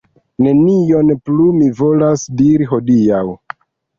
[0.45, 3.23] Nenion plu mi volas diri hodiaŭ.